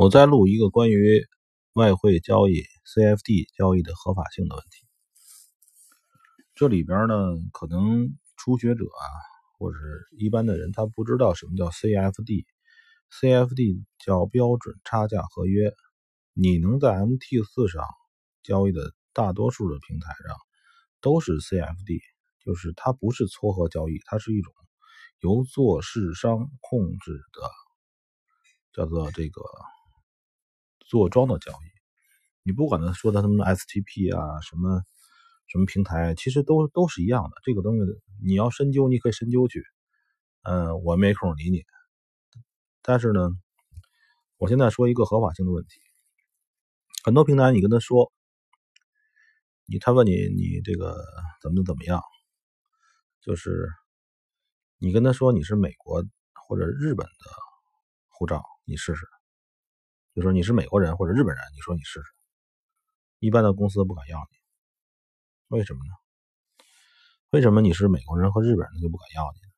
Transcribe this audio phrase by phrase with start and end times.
[0.00, 1.26] 我在录一个关于
[1.74, 4.86] 外汇交易 CFD 交易的合法性的问题。
[6.54, 7.14] 这里边呢，
[7.52, 9.04] 可能初学者啊，
[9.58, 9.76] 或者
[10.16, 12.46] 一般的人，他不知道什么叫 CFD。
[13.10, 15.70] CFD 叫标准差价合约。
[16.32, 17.84] 你能在 MT4 上
[18.42, 20.34] 交易的大多数的平台上
[21.02, 22.00] 都是 CFD，
[22.42, 24.50] 就是它不是撮合交易，它是一种
[25.18, 27.50] 由做市商控制的，
[28.72, 29.42] 叫做这个。
[30.90, 31.70] 做庄的交易，
[32.42, 34.82] 你不管他说的他们的 STP 啊，什么
[35.46, 37.30] 什么平台，其实都都是一样的。
[37.44, 37.82] 这个东西
[38.24, 39.62] 你要深究，你可以深究去。
[40.42, 41.62] 嗯，我没空理你。
[42.82, 43.30] 但是呢，
[44.36, 45.80] 我现在说一个合法性的问题。
[47.04, 48.10] 很多平台你跟他说，
[49.66, 50.96] 你他问你你这个
[51.40, 52.02] 怎么怎么样，
[53.20, 53.68] 就是
[54.78, 56.04] 你跟他说你是美国
[56.34, 57.12] 或者日本的
[58.08, 59.06] 护照，你试试。
[60.12, 62.06] 就说你是美国人或者日本人，你说你试试，
[63.20, 65.92] 一般的公司不敢要你，为什么呢？
[67.30, 69.52] 为什么你是美国人和日本人就不敢要你呢？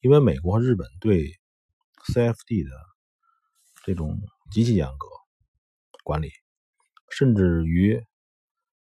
[0.00, 1.30] 因为美国和日本对
[2.06, 2.70] CFD 的
[3.84, 4.18] 这种
[4.50, 5.06] 极其严格
[6.02, 6.30] 管理，
[7.10, 8.02] 甚至于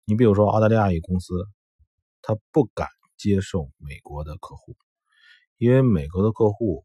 [0.07, 1.47] 你比如说澳大利亚一公司，
[2.21, 4.77] 他不敢接受美国的客户，
[5.57, 6.85] 因为美国的客户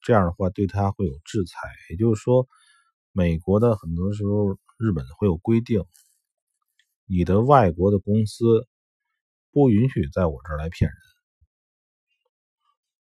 [0.00, 2.48] 这样的话对他会有制裁，也就是说。
[3.12, 5.84] 美国的很多时候，日本会有规定，
[7.06, 8.66] 你的外国的公司
[9.52, 10.96] 不允许在我这儿来骗人。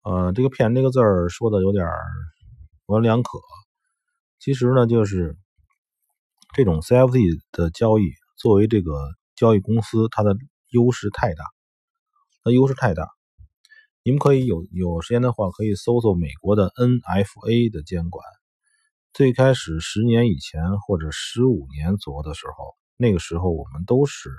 [0.02, 1.86] 呃，这个“骗”这个字儿说的有点
[2.88, 3.38] 模棱两可。
[4.40, 5.38] 其实呢，就是
[6.56, 8.94] 这种 CFD 的交易，作为这个
[9.36, 10.36] 交易公司，它的
[10.70, 11.44] 优势太大，
[12.44, 13.08] 它优势太大。
[14.02, 18.26] 你们可以有有时间的话，可以搜搜美国的 NFA 的监管。
[19.14, 24.30] 最开始十年以前或者十五年左右的时候，那个时候我们都是，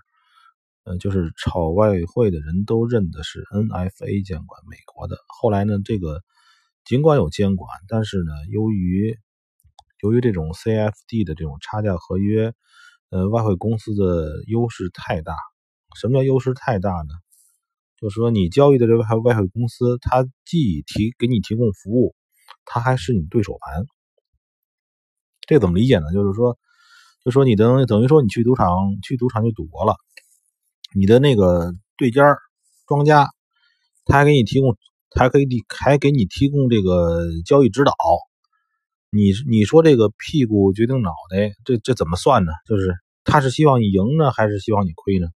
[0.85, 5.19] 呃，就是炒外汇的人都认的是 NFA 监管美国的。
[5.27, 6.23] 后来呢，这个
[6.85, 9.19] 尽管有监管，但是呢，由于
[10.03, 12.55] 由于这种 CFD 的这种差价合约，
[13.11, 15.35] 呃，外汇公司的优势太大。
[16.01, 17.13] 什么叫优势太大呢？
[17.99, 22.15] 就是说你交易的这个外汇公司，它既提给你提供服务，
[22.65, 23.85] 它还是你对手盘。
[25.51, 26.13] 这怎么理解呢？
[26.13, 26.57] 就是说，
[27.25, 28.69] 就说你等等于说你去赌场
[29.03, 29.97] 去赌场去赌博了，
[30.95, 32.23] 你的那个对家
[32.87, 33.27] 庄家，
[34.05, 34.77] 他还给你提供，
[35.19, 37.93] 还可以还给你提供这个交易指导。
[39.11, 42.53] 你你说这个屁股决定脑袋，这这怎么算呢？
[42.65, 42.95] 就是
[43.25, 45.27] 他是希望你赢呢，还是希望你亏呢？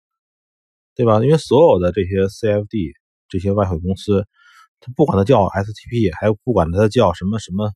[0.95, 1.25] 对吧？
[1.25, 2.93] 因为所有的这些 CFD
[3.29, 4.29] 这些外汇公司，
[4.79, 7.73] 他不管它叫 STP，还不管它叫什么什么，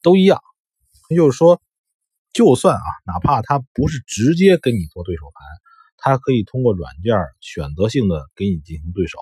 [0.00, 0.40] 都一样。
[1.14, 1.60] 就是说。
[2.32, 5.46] 就算啊，哪怕他不是直接跟你做对手盘，
[5.98, 9.18] 他可以通过软件选择性的给你进行对手。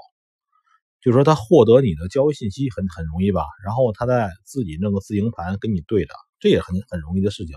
[1.00, 3.44] 就是说，他获得你的交易信息很很容易吧？
[3.64, 7.56] 然后他再自己弄个自营盘跟你对着，这也很很容易的事情。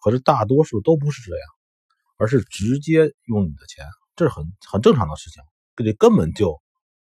[0.00, 1.48] 可是大多数都不是这样，
[2.18, 3.86] 而是直接用你的钱，
[4.16, 5.42] 这是很很正常的事情。
[5.76, 6.60] 这根本就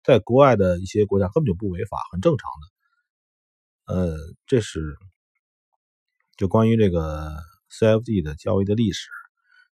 [0.02, 2.50] 在国外的一些国家根本就不违法，很正常
[3.86, 3.94] 的。
[3.94, 4.16] 呃，
[4.47, 4.97] 这是
[6.36, 7.36] 就关于这个。
[7.70, 9.08] CFD 的交易的历史，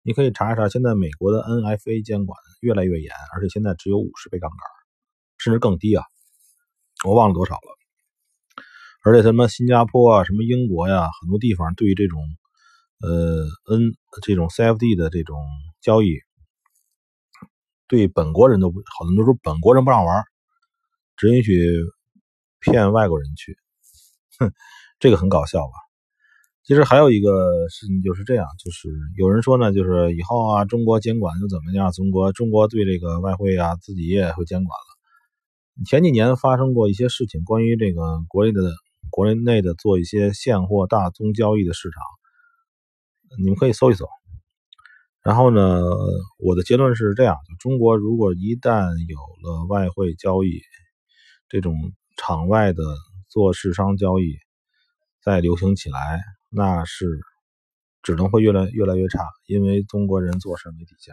[0.03, 0.69] 你可以查一查。
[0.69, 4.59] 现在美国的 NFA 监管越来越严，而且现在只有五十倍杠杆，
[5.39, 6.05] 甚至更低啊，
[7.05, 7.77] 我忘了多少了。
[9.03, 12.21] 而且什么新加坡啊，什么英国呀，很多地方对于这种
[13.01, 13.93] 呃 N
[14.23, 15.37] 这种 CFD 的这种
[15.81, 16.19] 交易，
[17.87, 20.25] 对本国人都不，好多人都说本国人不让玩，
[21.17, 21.55] 只允许
[22.59, 23.57] 骗外国人去。
[24.39, 24.53] 哼，
[24.99, 25.86] 这个很搞笑吧？
[26.67, 31.93] 其实还有一个事情就是这样，就是有人说呢，就是以后啊，中国监管就怎么样？
[31.93, 35.85] 中国中国对这个外汇啊，自己也会监管了。
[35.87, 38.73] 前几年发生过一些事情，关于这个国内的
[39.11, 42.03] 国内内的做一些现货大宗交易的市场，
[43.39, 44.09] 你们可以搜一搜。
[45.23, 45.81] 然后呢，
[46.45, 49.19] 我的结论是这样：就中国如果一旦有
[49.49, 50.61] 了外汇交易
[51.49, 51.77] 这种
[52.17, 52.83] 场外的
[53.29, 54.35] 做市商交易
[55.27, 56.23] 再流行起来。
[56.49, 57.05] 那是
[58.03, 61.13] 只能会越来越来越差，因为中国人做事没底线，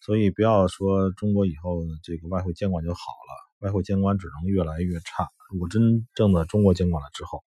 [0.00, 5.28] 所以不要说中国以后这个外汇监管就好了，外汇监管只能越来越差。
[5.52, 7.44] 如果真正的中国监管了之后。